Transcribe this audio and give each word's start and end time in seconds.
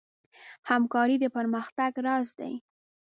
همکاري 0.69 1.15
د 1.21 1.25
پرمختګ 1.35 1.91
راز 2.07 2.27
دی. 2.39 2.53